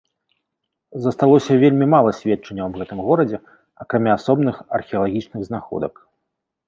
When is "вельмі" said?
1.63-1.85